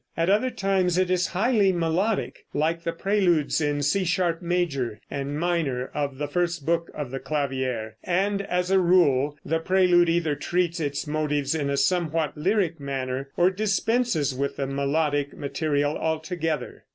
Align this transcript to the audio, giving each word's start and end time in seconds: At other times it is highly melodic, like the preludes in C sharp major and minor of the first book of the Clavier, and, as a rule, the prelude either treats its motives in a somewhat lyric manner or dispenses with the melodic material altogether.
At 0.17 0.31
other 0.31 0.49
times 0.49 0.97
it 0.97 1.11
is 1.11 1.27
highly 1.27 1.71
melodic, 1.71 2.45
like 2.55 2.81
the 2.81 2.91
preludes 2.91 3.61
in 3.61 3.83
C 3.83 4.03
sharp 4.03 4.41
major 4.41 4.99
and 5.11 5.39
minor 5.39 5.91
of 5.93 6.17
the 6.17 6.27
first 6.27 6.65
book 6.65 6.89
of 6.95 7.11
the 7.11 7.19
Clavier, 7.19 7.97
and, 8.03 8.41
as 8.41 8.71
a 8.71 8.79
rule, 8.79 9.37
the 9.45 9.59
prelude 9.59 10.09
either 10.09 10.33
treats 10.33 10.79
its 10.79 11.05
motives 11.05 11.53
in 11.53 11.69
a 11.69 11.77
somewhat 11.77 12.35
lyric 12.35 12.79
manner 12.79 13.29
or 13.37 13.51
dispenses 13.51 14.33
with 14.33 14.55
the 14.55 14.65
melodic 14.65 15.37
material 15.37 15.95
altogether. 15.95 16.85